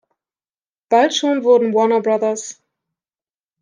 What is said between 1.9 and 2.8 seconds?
Bros.